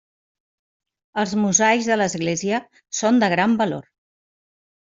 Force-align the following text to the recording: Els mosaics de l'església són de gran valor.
Els 1.23 1.35
mosaics 1.43 1.89
de 1.91 1.97
l'església 2.01 2.63
són 3.03 3.23
de 3.25 3.31
gran 3.35 3.55
valor. 3.61 3.89